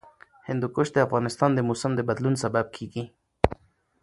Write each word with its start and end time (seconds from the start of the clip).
هندوکش 0.47 0.87
د 0.93 0.97
افغانستان 1.07 1.49
د 1.53 1.59
موسم 1.67 1.91
د 1.95 2.01
بدلون 2.09 2.35
سبب 2.43 2.65
کېږي. 2.75 3.03